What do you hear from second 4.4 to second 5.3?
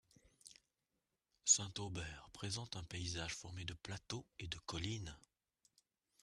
de collines.